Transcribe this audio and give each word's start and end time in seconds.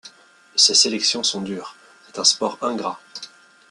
Ces 0.55 0.73
sélections 0.73 1.21
sont 1.21 1.43
dures, 1.43 1.75
c'est 2.07 2.17
un 2.17 2.23
sport 2.23 2.57
ingrat. 2.63 2.99